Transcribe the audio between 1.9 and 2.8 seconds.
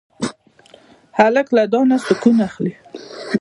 نه سکون اخلي.